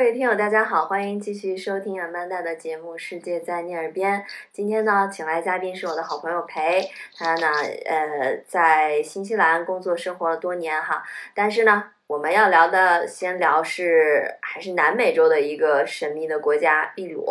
[0.00, 4.20] 各位听友，大家好，欢迎继续收听阿曼达的节目《世界在你耳边》。
[4.50, 7.46] 今天呢，请来嘉宾是我的好朋友裴，他呢，
[7.84, 11.90] 呃，在新西兰工作生活了多年哈，但是呢。
[12.10, 17.24] 我们要聊的，先聊是还是南美洲的一个神秘的国家秘鲁，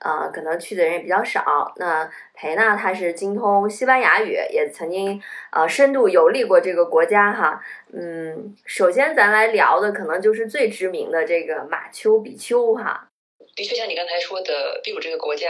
[0.00, 1.74] 呃，可能去的人也比较少。
[1.76, 7.62] 那裴呢，他是精通西班牙语，也曾经呃深度游历过这个国家哈。
[7.92, 13.08] 嗯，首先咱来聊的可能就是最知名的这个马丘比丘哈。
[13.54, 15.46] 的确，像你刚才说的，秘鲁这个国家，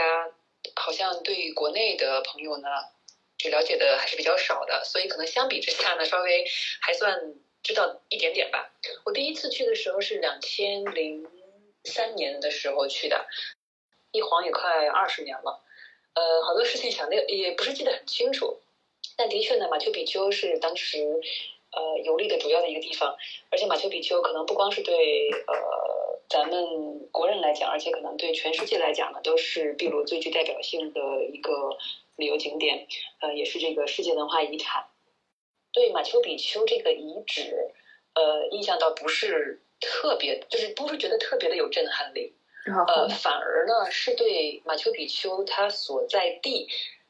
[0.75, 2.67] 好像对国内的朋友呢，
[3.37, 6.43] 就了解的还是比较少的，所以可能相比之下呢，稍微
[6.81, 7.17] 还算。
[7.63, 8.71] 知道一点点吧。
[9.05, 11.25] 我第一次去的时候是两千零
[11.85, 13.25] 三年的时候去的，
[14.11, 15.63] 一晃也快二十年了。
[16.13, 18.59] 呃，好多事情想的也不是记得很清楚，
[19.17, 20.99] 但的确呢，马丘比丘是当时
[21.71, 23.15] 呃游历的主要的一个地方。
[23.49, 31.77] 而且马丘比丘可能不光是对呃咱们国人来讲，而且可能对全世界来讲呢，都是秘鲁最具代表性的一个
[32.17, 32.87] 旅游景点，
[33.21, 34.85] 呃，也是这个世界文化遗产。
[35.73, 37.73] 对马丘比丘这个遗址，
[38.13, 42.33] 呃，印象倒不是特别，就是不是觉得特别的有震撼力，
[42.87, 46.69] 呃，反而呢是对马丘比丘它所在地，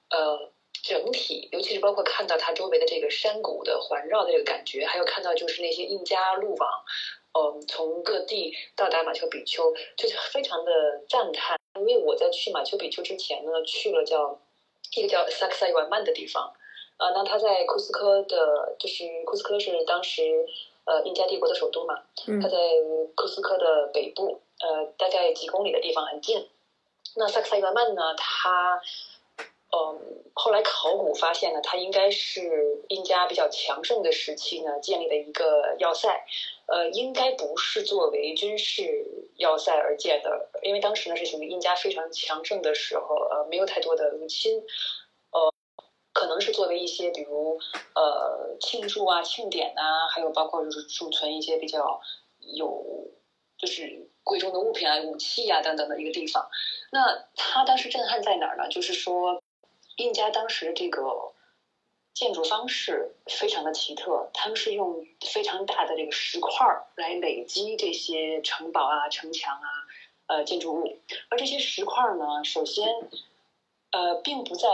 [0.10, 0.50] 呃，
[0.82, 6.70] 整体，尤其是包括看到它周围的这个山谷的环绕的这个感觉，还有看到就是那些印加路网，
[7.34, 11.60] 嗯，从各地到达马丘比丘，就是非常的赞叹。
[11.76, 14.40] 因为我在去马丘比丘之前呢，去了叫
[14.96, 16.54] 一个叫萨克萨伊万曼的地方。
[16.98, 20.46] 啊，那他在库斯科的，就是库斯科是当时
[20.86, 22.02] 呃印加帝国的首都嘛，
[22.42, 22.58] 他在
[23.16, 26.48] 库斯科的北部，呃，大概几公里的地方，很近。
[27.16, 28.82] 那萨克萨伊万曼呢，他
[29.76, 36.24] 嗯，后来考古发现呢，它应该是印加比较强盛的时期呢建立的一个要塞，
[36.68, 39.04] 呃，应该不是作为军事
[39.38, 44.64] 要塞而建的，因为当时呢是属于印加非常强盛的时候，呃，没有太多的入侵。
[46.14, 47.60] 可能是作为一些，比如
[47.96, 52.00] 呃庆祝啊、庆典啊，还有包括就是储存一些比较
[52.40, 53.12] 有
[53.58, 56.48] 就是贵重的物品啊、武器啊等等的一个地方。
[56.92, 58.68] 那他当时震撼在哪儿呢？
[58.70, 59.42] 就是说，
[59.98, 61.34] 印加当时这个
[62.14, 69.68] 建筑方式非常的奇特，他们是用非常大的这个石块儿来累积这些城堡啊、城墙啊、
[70.28, 71.00] 呃建筑物，
[71.30, 72.88] 而这些石块儿呢，首先
[73.92, 74.70] 呃并不在。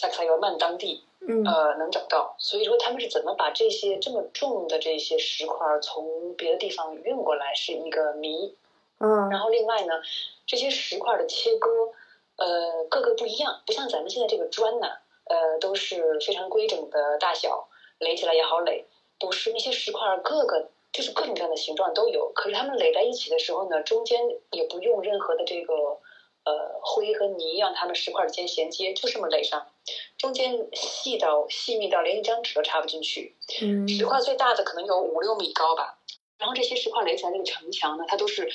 [0.00, 8.56] 萨克萨曼当地，呃，能找到，所以说他们是怎么把这些这么重的这些石块从别的地方运过来，是一个谜。
[8.98, 9.92] 嗯，然后另外呢，
[10.46, 11.68] 这些石块的切割，
[12.36, 14.86] 呃，各个不一样，不像咱们现在这个砖呢，
[15.24, 17.68] 呃，都是非常规整的大小，
[17.98, 18.86] 垒起来也好垒。
[19.18, 24.18] 不是那些石块，各个就是各种各样的形状都有，可是它们垒在一起的时候呢，中间
[24.52, 25.74] 也不用任何的这个。
[26.44, 29.66] 呃，灰和泥让它们石块之间衔接，就这么垒上，
[30.16, 33.36] 中间细到细密到连一张纸都插不进去。
[33.60, 35.98] 嗯，石块最大的可能有五六米高吧。
[36.38, 38.50] 然后这些石块垒起来那个城墙呢，它都是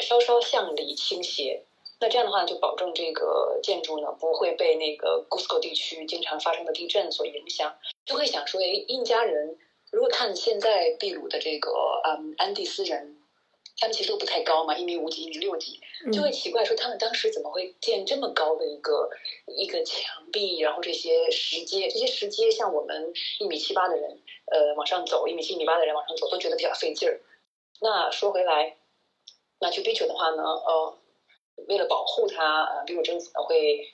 [0.00, 1.64] 稍稍向里倾斜。
[1.98, 7.74] 那这样的话，就保证这个建筑呢不会被那个 Cusco 地区经常发生的地震所影响。
[8.04, 9.58] 就会想说，哎，印加人
[9.90, 11.70] 如果看现在秘鲁的这个
[12.04, 13.16] 嗯安第斯人。
[13.78, 15.80] 他们其实都不太高嘛，一米五几、一米六几，
[16.12, 19.10] 就会奇怪说他们当时怎么会建这么高的一个
[19.46, 27.20] 一个墙壁，然后这些石阶，这些石阶像我们一米七八的人，呃，往上走一米七、一米八的人往上走都觉得比较费劲儿。
[27.80, 28.76] 那说回来，
[29.60, 30.98] 那去比丘的话呢，呃，
[31.68, 33.88] 为了保护它，呃，秘鲁政府呢会。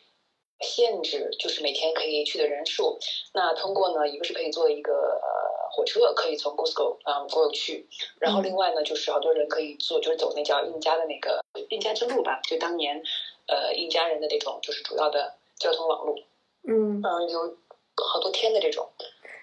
[0.58, 2.98] 限制就是每天可以去的人数。
[3.34, 5.28] 那通过呢，一个是可以做一个呃
[5.76, 7.86] 火车，可以从 Cusco 嗯过去。
[8.18, 13.02] 然后另外呢，就是好多人可以坐，就是走那叫印加的那个印加之路吧，就当年
[13.46, 16.18] 呃印加人的那种就是主要的交通网路。
[16.66, 17.56] 嗯嗯，有
[18.02, 18.88] 好多天的这种。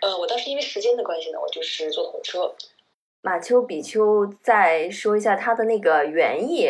[0.02, 2.56] 呃，我当时因为时间的关系呢，我就是坐火车。
[3.22, 6.70] 马丘比丘，再说一下它的那个原意。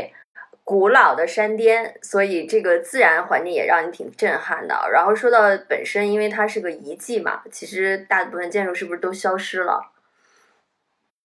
[0.65, 4.89] 古老的山巅，所以这个自然环境也让你挺震撼的。
[4.91, 9.91] 然后说到本身，因为它是个遗迹嘛，其实大部分建筑是不是都消失了？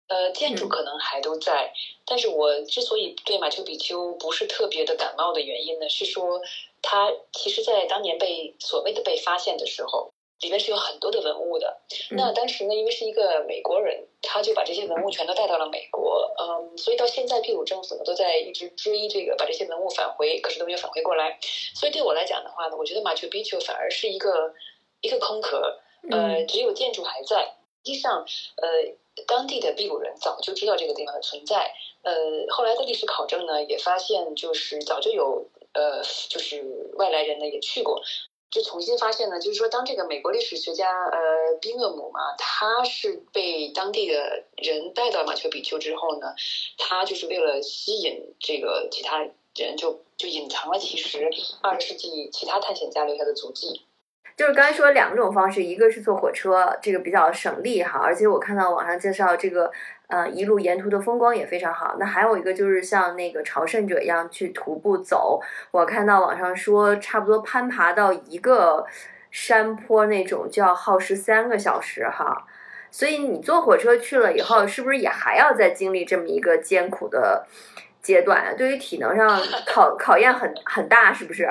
[0.07, 1.73] 呃，建筑可能还都在，
[2.05, 6.39] 但是我之所以对马丘比丘不是特别的感冒的原因呢，是说
[6.83, 10.11] 它其实，在当年被所谓的被发现的时候。
[10.41, 11.77] 里面是有很多的文物的。
[12.11, 16.33] 那当时呢，因为是一个美国人，他就把这些文物全都带到了美国。
[16.37, 21.39] 嗯，所以到现在秘鲁政府呢都在一直追这个把这些文物返回，可是都没有返回过来。
[21.73, 24.53] 所以对我来讲的话呢，我觉得马丘比丘反而是一个
[25.01, 25.79] 一个空壳，
[26.11, 27.55] 呃，只有建筑还在。
[27.85, 28.25] 实际上，
[28.57, 28.67] 呃，
[29.27, 31.71] 当地的秘鲁人早就知道这个地方的存在。
[32.01, 32.13] 呃，
[32.49, 36.65] 后来的历史考证呢，也发现就是早就有呃，就是
[36.95, 38.01] 外来人呢也去过，
[38.51, 41.19] 就重新发现呢，就是说当这个美国历史学家呃
[41.59, 46.33] 宾厄姆嘛，他是被当地的人带到马丘比丘之后呢，
[46.77, 51.29] 他就是为了吸引这个其他人，就就隐藏了其实
[51.61, 53.81] 二十世纪其他探险家留下的足迹。
[54.37, 59.71] 就是刚才说两种方式，一个是坐火车，这个比较省力哈，而且我看到网上介绍这个，
[60.07, 61.95] 呃，一路沿途的风光也非常好。
[61.99, 65.41] 那还有一个就是像那个朝圣者一样去徒步走，
[65.71, 68.85] 我看到网上说差不多攀爬到一个
[69.31, 72.45] 山坡那种就要耗时三个小时哈。
[72.91, 77.45] 所以你坐火车去了以后，是不是也还要再经历这么一个艰苦的
[78.01, 78.53] 阶段啊？
[78.57, 81.49] 对于体能上考考验很很大，是不是？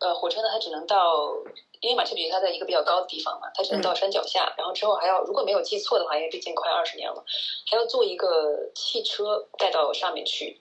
[0.00, 1.32] 呃，火车呢，它只能到，
[1.80, 7.24] 因为马丘比丘它在一个比较高的地方嘛，它只能到山脚下，然后之后还要，如果没有记错的话，因为毕竟快二十年了，
[7.70, 10.60] 还要坐一个汽车带到上面去。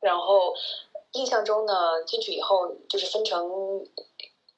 [0.00, 0.54] 然后
[1.12, 3.86] 印象中呢，进去以后就是分成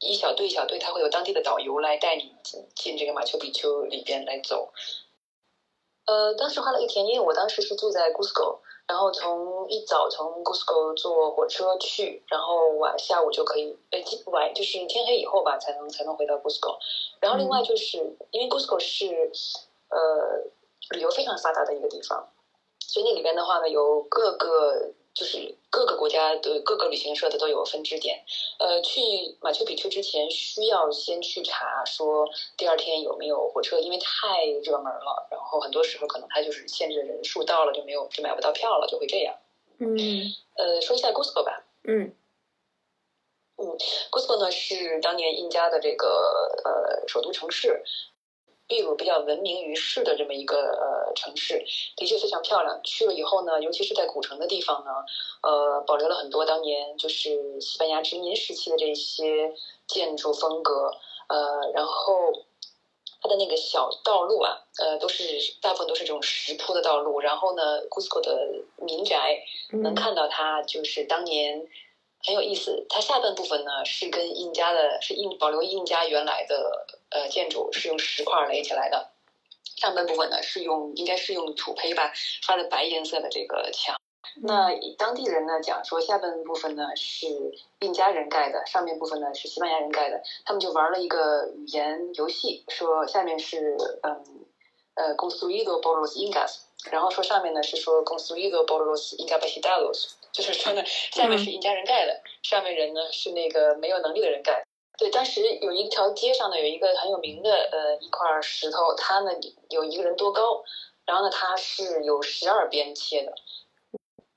[0.00, 4.72] 一小队一小队，它会有当地的导游来带你进进这个马丘比丘里边来走。
[6.06, 8.60] 呃，当时花了一天，因为我当时是住在 Cusco。
[8.86, 16.78] 然后从一早从 Gusco 坐火车去，然后晚下午就可以，呃，晚就是天黑以后吧，才能才能回到 Gusco。
[17.20, 17.98] 然后另外就是
[18.30, 19.30] 因为 Gusco 是
[19.88, 20.44] 呃
[20.90, 22.28] 旅游非常发达的一个地方，
[22.80, 24.92] 所以那里边的话呢，有各个。
[25.16, 28.22] 就是各个国家的各个旅行社的都有分支点，
[28.58, 29.00] 呃，去
[29.40, 32.28] 马丘比丘之前需要先去查说
[32.58, 39.34] 第二天有没有火车，因为太热门了，然后很多时候可能它就是限制人数到了就没有就买不到票了，就会这样。
[39.78, 39.96] 嗯，
[40.54, 41.64] 呃，说一下 Cusco 吧。
[41.84, 42.14] 嗯，
[43.56, 43.78] 嗯
[44.10, 47.82] ，Cusco 呢是当年印加的这个呃首都城市。
[48.68, 51.64] 秘鲁比较闻名于世的这么一个呃城市，
[51.96, 52.80] 的确非常漂亮。
[52.82, 54.90] 去了以后呢，尤其是在古城的地方呢，
[55.42, 59.54] 呃，保留了很多当年就是西班牙殖民时期的这些
[59.86, 60.90] 建筑风格。
[61.28, 62.32] 呃，然后
[63.22, 65.24] 它的那个小道路啊，呃，都是
[65.60, 67.20] 大部分都是这种石铺的道路。
[67.20, 71.66] 然后呢，Cusco 的民宅能看到它就是当年
[72.24, 72.84] 很有意思。
[72.88, 76.86] 它下半部分呢是跟印加的，是印保留印加原来的。
[77.16, 79.10] 呃，建筑是用石块垒起来的，
[79.80, 83.96] 上半部分呢是用应该是用土坯吧，刷的白颜色的这个墙。
[84.42, 84.68] 那
[84.98, 87.26] 当地人呢讲说，下半部分呢是
[87.80, 90.22] 印加人盖的，上面部分呢是西班牙人盖的。
[90.44, 94.44] 他们就玩了一个语言游戏，说下面是嗯
[94.96, 104.62] 呃 construido por los incas，然后说上面呢是说 construido por los incapacitados，就是说呢下面是印加人盖的，上面人呢是那个没有能力的人盖。
[104.98, 109.30] 对，当时有一条街上呢，有一个很有名的呃一块石头，它呢
[109.68, 110.64] 有一个人多高，
[111.04, 113.34] 然后呢它是有十二边切的，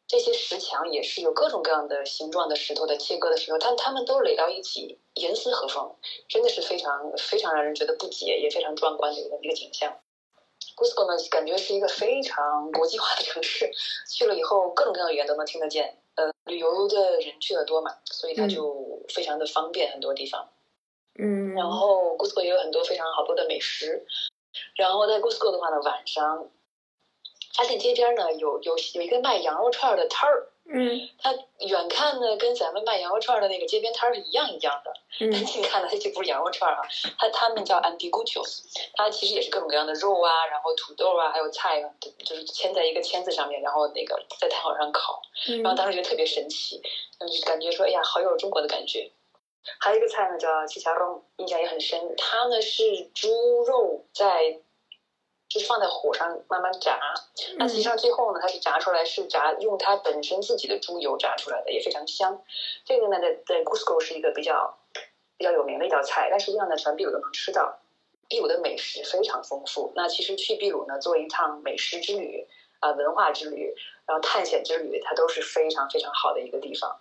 [0.06, 5.96] 这些石墙也是有各种各样的形状的石头的切割的石头，但它们都垒到一起，严丝合缝，
[6.28, 9.98] 真的是非常非常让人觉得不解，也非常壮观的一个一个景象。
[10.76, 13.72] Cusco 呢，感觉是一个非常国际化的城市，
[14.10, 16.02] 去了以后各种各样的语言都能听得见。
[16.50, 20.50] 呃，旅游的人去的多嘛，所以它就非常的方便很多地方。
[21.20, 24.06] 嗯，然后 Cusco 也有很多非常好多的美食。
[24.76, 26.50] 然后在 Cusco 的话呢，晚上
[27.56, 30.49] 发现街边呢有有有一个卖羊肉串的摊儿。
[30.72, 31.34] 嗯，它
[31.66, 34.94] 远看呢，跟咱们卖羊肉串的那个街边摊是一样一样的。
[35.20, 36.80] 嗯，但近看呢，它就不是羊肉串啊，
[37.18, 38.46] 它他们叫 a n t i g u c h o
[38.96, 41.90] 它其实也是各种各样的肉啊，然后土豆啊，还有菜啊，
[42.24, 45.20] 就是签在一个签子上面，然后那个在炭火上烤。
[45.64, 46.80] 然后当时觉得特别神奇，
[47.18, 49.12] 嗯，就感觉说，哎呀，好有中国的感觉。
[49.80, 52.16] 还有一个菜呢，叫七桥肉，印象也很深。
[52.16, 54.60] 它呢是猪肉在。
[55.50, 57.00] 就是放在火上慢慢炸，
[57.58, 62.40] 那实际上最后呢，它是炸出来是炸用它本身自己的猪油炸出来的，也非常香。
[62.86, 64.78] 这个呢，在在 Cusco 是一个比较
[65.38, 67.80] 比较有名的一道菜，但实际上呢，全秘鲁都能吃到。
[68.30, 72.48] 秘鲁的美食非常丰富，那其实去秘鲁呢，做一趟美食之旅
[72.80, 73.74] 啊，文化之旅，
[74.06, 76.96] 然后探险之旅，它都是非常非常好的一个地方。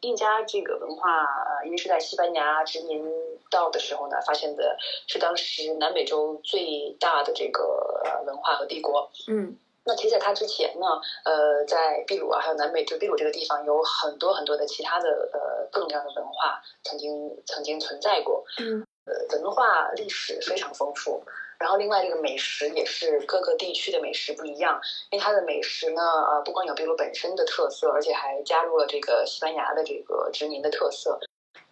[0.00, 3.04] 印加这个文化，呃，因为是在西班牙殖民
[3.50, 4.76] 到的时候呢，发现的
[5.06, 9.10] 是当时南美洲最大的这个文化和帝国。
[9.28, 10.86] 嗯，那其实在它之前呢，
[11.24, 18.44] 呃，在秘鲁啊，还有南美洲秘鲁这个地方，有很多很多的其他的呃各种各样的文化曾经曾经存在过。
[18.58, 21.22] 嗯，呃，文化历史非常丰富。
[21.58, 31.18] 然后，另外这个美食也是各个地区的美食不一样，因为它的美食呢，呃，不光有秘鲁本身的特色，而且还加入了这个西班牙的这个殖民的特色。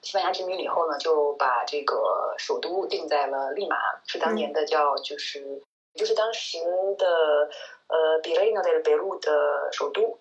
[0.02, 3.76] 西班牙殖民以后呢，就把这个首都定在了利马，
[4.06, 5.62] 是当年的叫就是
[5.94, 6.58] 就是当时
[6.98, 7.48] 的
[7.88, 10.18] 呃比雷诺的北路的首都。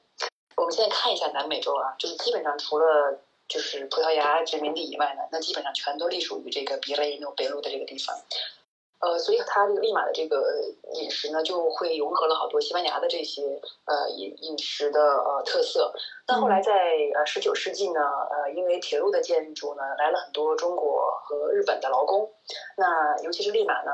[0.55, 8.15] 我们现在看一下南美洲啊，就是基本上除了就是葡萄牙殖民地以外呢，那基本上全都隶属于这个比雷诺北路的这个地方。
[9.03, 13.41] 呃，所以它这个利马的这个饮食呢，就会融合了好多西班牙的这些
[13.83, 15.93] 呃饮饮食的呃特色。
[16.25, 16.72] 那后来在
[17.13, 22.31] 呃十九世纪呢，呃，因为铁路的建筑呢，来了很多中国和日本的劳工。
[22.77, 23.91] 那尤其是利马呢，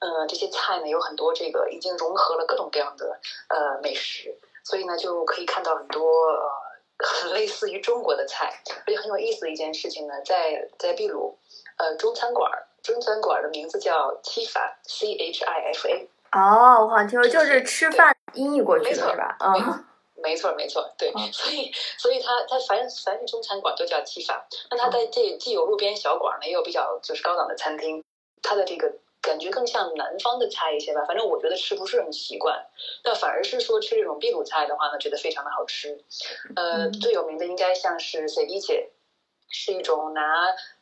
[0.00, 6.50] 呃，这些菜呢有很多这个已经融合了各种各样的呃美食，所以呢就可以看到很多呃
[6.98, 8.60] 很 类似于中国的菜。
[8.86, 11.38] 而且很有意思的一件事情呢，在在秘鲁，
[11.76, 12.66] 呃，中餐馆儿。
[12.92, 16.08] 中餐馆的名字叫七法，C H I F A。
[16.32, 19.36] 哦，我好像听说，就是吃饭音译过去的是吧？
[19.40, 19.84] 嗯，
[20.22, 24.46] 没错没错，对，所以所以它它凡凡是中餐馆都叫七法。
[24.70, 28.02] 那它在这既有路边小馆呢，也有比较就是高档的餐厅。
[28.42, 31.04] 它的这个感觉更像南方的菜一些吧。
[31.06, 32.66] 反正我觉得吃不是很习惯，
[33.02, 35.98] 但反而是说吃这种秘鲁菜的话呢，觉得非常的好吃。
[36.54, 38.88] 呃，最有名的应该像是 ceviche，
[39.48, 40.22] 是一种拿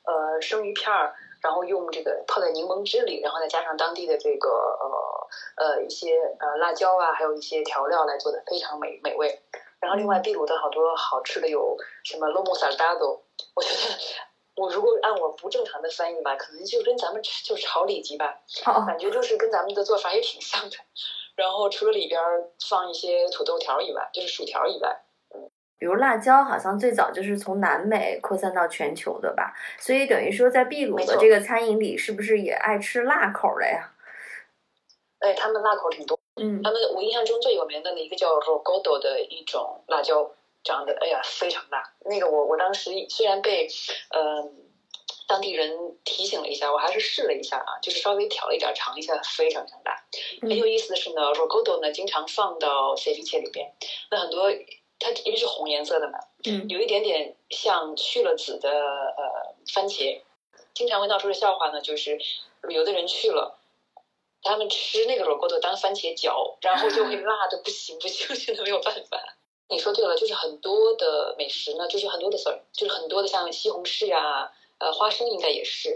[0.03, 1.15] 呃生鱼片儿。
[1.45, 9.43] 然后用这个泡在柠檬汁里，然后再加上当地的这个呃呃一些呃辣椒啊，还有一些调料来做的，非常美美味。
[9.79, 13.21] 然后另外秘鲁的好多好吃的有什么 lomo saltado，
[13.55, 13.79] 我觉得
[14.57, 18.41] 我如果按我不正常的翻译吧，可能就跟咱们就是炒里脊吧，
[18.87, 20.77] 感觉就是跟咱们的做法也挺像的。
[21.37, 22.19] 然后除了里边
[22.71, 25.04] 放一些土豆条以外，就是薯条以外。
[25.85, 33.93] 比如辣椒，好像最早就是从南美扩散到全球的吧，所以等于说在秘鲁的这个餐饮里，是不是也爱吃辣口的呀？
[35.19, 36.19] 哎，他们辣口挺多。
[36.37, 40.31] 嗯，他们我印象中最有名的一个叫 Rogodo 的一种辣椒，
[40.63, 41.83] 长得哎呀非常辣。
[42.07, 43.69] 那个我我当时虽然被
[44.09, 44.51] 呃
[45.29, 50.03] 当地人提醒了一下，我还是试了一下啊，就是稍微调了一点尝一下，非常非常辣。
[50.41, 53.71] 很有意思的是呢，Rogodo 呢经常放到 ceviche 里边，
[54.11, 54.51] 那很多。
[55.05, 60.23] 它因为是红颜色的嘛，嗯，有一点点像去了籽的呃番茄，
[60.73, 62.19] 经常会闹出的笑话呢，就是
[62.71, 63.59] 有的人去了，
[64.43, 69.37] 他们吃那个肉骨头当番茄嚼，然后就会辣的不行不行，真的 没有办法。
[69.69, 75.95] 你说对了，就是很多的美食呢，就是很多的 sorry，就是很多的像西红柿呀，呃花生应该也是，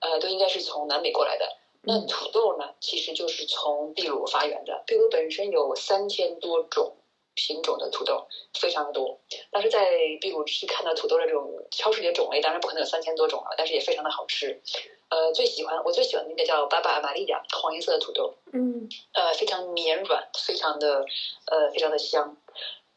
[0.00, 1.56] 呃都应该是从南美过来的。
[1.82, 6.96] 那土豆呢，其实就是从秘鲁发源的，秘鲁本身有三千多种。
[7.38, 8.26] 品种的土豆
[8.58, 9.20] 非常的多，
[9.52, 9.88] 但是在
[10.20, 14.60] 秘鲁去看到土豆的这种超市里的种类，当然不可能有三千多种了，但是也非常的好吃。
[15.08, 21.04] 呃，最喜欢我最喜欢的那个叫巴巴玛利亚黄颜色的土豆，嗯，呃，非常绵软，非常的
[21.46, 22.36] 呃非常的香。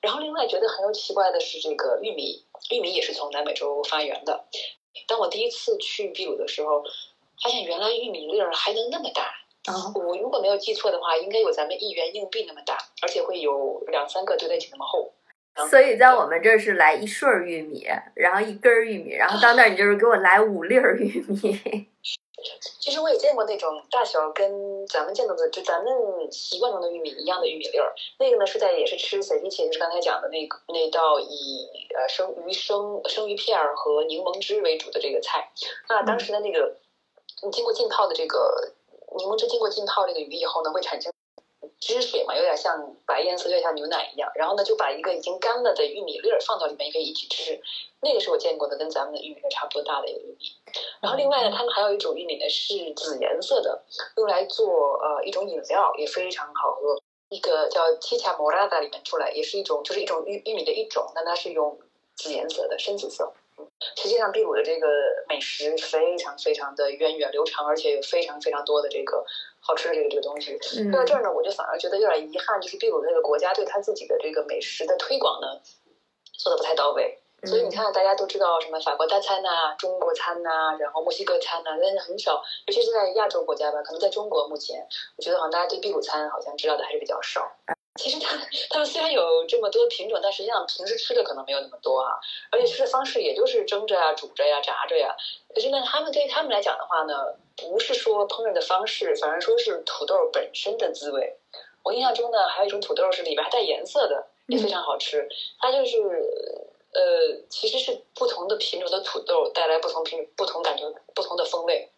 [0.01, 4.45] 然后另外觉得很有奇怪的是这个玉米，玉米也是从南美洲发源的。
[5.07, 6.83] 当我第一次去秘鲁的时候，
[7.43, 9.31] 发现原来玉米粒儿还能那么大。
[9.65, 15.13] 啊，我如果没有记错的话，应该有咱们一元硬币那么大，而且会有两三个堆在一起那么厚。
[15.69, 21.87] 所以在我们这儿是来一顺玉米，然后一根玉米，然后到那儿你就是给我来五粒儿玉米。
[22.79, 25.93] 其实我也见过那种大小跟咱们见到的，就咱们
[26.31, 27.93] 习惯中的玉米一样的玉米粒儿。
[28.17, 35.51] 那个呢是在也是吃塞蒂切，就是刚才讲的那个那道以呃生鱼生生鱼片儿和柠檬汁为主的这个菜。
[35.87, 36.77] 那当时的那个
[37.43, 38.73] 你经过浸泡的这个。
[39.17, 41.11] 柠檬汁经过浸泡这个鱼以后呢，会产生
[41.79, 44.31] 汁水嘛，有点像白颜色，有点像牛奶一样。
[44.35, 47.59] 然后呢，就把一个已经干了的玉米粒儿放到里面，也可以一起吃。
[48.01, 50.37] 那个是我见过的跟咱们的玉米粒差不多大的一个玉米。
[51.01, 53.83] 然后另外呢，他们还有一种玉米呢是紫颜色的，
[54.17, 57.01] 用来做呃一种饮料，也非常好喝。
[57.29, 61.79] 一个叫 Chicha Morada 里面出来，也是一种就是一种玉玉米的一种，但它是用
[62.15, 63.33] 紫颜色的深紫色。
[63.95, 64.87] 实际上，秘鲁的这个
[65.27, 69.23] 美食非常非常的源远流长，而且有非常非常多的这个
[69.59, 70.57] 好吃的这个这个东西。
[70.61, 75.59] 说到这儿呢，我就反而觉得有点遗憾，就是秘鲁这个国家对他自己的这个美食的推广呢，
[76.37, 77.17] 做的不太到位。
[77.43, 84.87] 所以你看，大家都知道什么法国大餐呐、中国餐呐，然后墨西哥餐呐，但是很少，尤其是在亚洲国家吧，可能在中国目前，
[85.17, 87.51] 我觉得好像大家对秘鲁餐好像知道的还是比较少。
[87.95, 88.37] 其实他
[88.69, 92.15] 他们虽然有这么多品种，但实际上平时吃的可能没有那么多啊，
[92.49, 95.15] 而且吃的方式也就是蒸着呀、煮着呀、炸着呀。
[95.53, 97.13] 可是呢，他们对于他们来讲的话呢，
[97.57, 101.35] 不是说烹饪的方式，反而说是土豆本身的滋味。
[101.83, 105.27] 我印象中呢，还有一种土豆是里边还带颜色的，也非常好吃。
[105.59, 105.97] 它就是
[106.93, 110.83] 呃，其实是不同的品种的土豆带来不同品、不同感觉、
[111.13, 111.91] 不同的风味。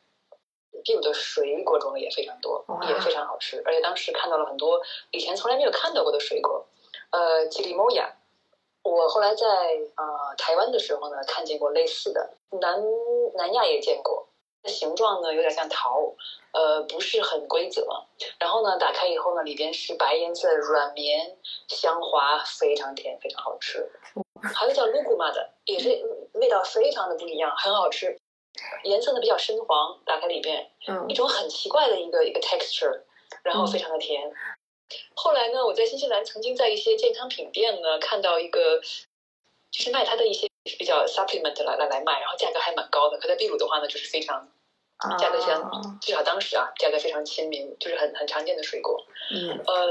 [0.85, 6.65] 秘鲁的水果种类也非常多，也非常好吃，而且当时看到了很多以前从来没有看到过的水果，
[7.11, 8.13] 呃，吉里莫亚。
[8.83, 9.45] 我后来在
[9.95, 12.83] 呃台湾的时候呢，看见过类似的，南
[13.35, 14.27] 南亚也见过。
[14.65, 16.13] 形状呢有点像桃，
[16.53, 17.85] 呃，不是很规则。
[18.39, 21.37] 然后呢，打开以后呢，里边是白颜色、软绵、
[21.67, 23.89] 香滑，非常甜，非常好吃。
[24.41, 25.89] 还有叫鲁古玛的，也是
[26.33, 28.17] 味道非常的不一样，很好吃。
[28.83, 33.01] 颜色呢比较深黄，打开里边，嗯一种很奇怪的一个一个 texture，
[33.43, 34.31] 然后非常的甜。
[35.15, 38.79] 后来呢，我在新西兰曾经在一些健康品店呢看到一个，
[39.71, 43.17] 就是卖它的一些比较 supplement 来来来卖，然后价格还蛮高的。
[43.17, 44.47] 可在秘鲁的话呢，就是非常
[44.97, 49.03] 啊，价格相，至少当时啊，价格非常亲民，就是很很常见的水果。
[49.31, 49.89] 嗯呃，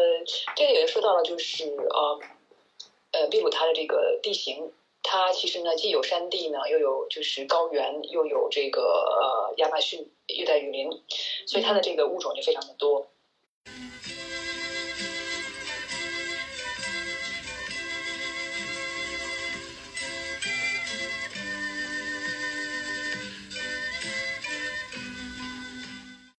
[0.55, 2.21] 这个也说到了，就是呃
[3.13, 10.91] 呃，秘鲁它的这个地形，它其实呢既有山地呢，又有就是高原，又有这个呃亚马逊热带雨林，
[11.47, 13.12] 所以它的这个物种就非常的多。